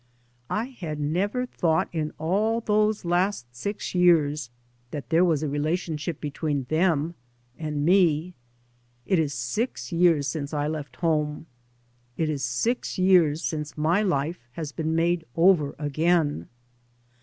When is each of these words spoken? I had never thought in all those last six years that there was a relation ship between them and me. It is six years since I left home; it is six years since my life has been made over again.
I 0.49 0.63
had 0.65 0.99
never 0.99 1.45
thought 1.45 1.87
in 1.93 2.11
all 2.17 2.59
those 2.59 3.05
last 3.05 3.55
six 3.55 3.93
years 3.93 4.49
that 4.89 5.11
there 5.11 5.23
was 5.23 5.43
a 5.43 5.47
relation 5.47 5.95
ship 5.95 6.19
between 6.19 6.63
them 6.69 7.13
and 7.59 7.85
me. 7.85 8.33
It 9.05 9.19
is 9.19 9.31
six 9.31 9.91
years 9.91 10.25
since 10.27 10.55
I 10.55 10.67
left 10.67 10.95
home; 10.95 11.45
it 12.17 12.29
is 12.31 12.43
six 12.43 12.97
years 12.97 13.43
since 13.43 13.77
my 13.77 14.01
life 14.01 14.39
has 14.53 14.71
been 14.71 14.95
made 14.95 15.23
over 15.35 15.75
again. 15.77 16.47